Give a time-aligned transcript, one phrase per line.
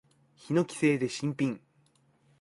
[0.35, 1.59] ヒノキ製で新品。